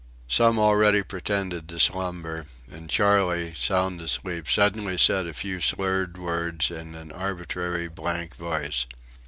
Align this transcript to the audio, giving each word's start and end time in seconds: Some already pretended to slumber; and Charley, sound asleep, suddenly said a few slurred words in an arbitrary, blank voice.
Some 0.27 0.57
already 0.57 1.03
pretended 1.03 1.69
to 1.69 1.77
slumber; 1.77 2.47
and 2.67 2.89
Charley, 2.89 3.53
sound 3.53 4.01
asleep, 4.01 4.49
suddenly 4.49 4.97
said 4.97 5.27
a 5.27 5.33
few 5.35 5.59
slurred 5.59 6.17
words 6.17 6.71
in 6.71 6.95
an 6.95 7.11
arbitrary, 7.11 7.87
blank 7.87 8.35
voice. 8.35 8.87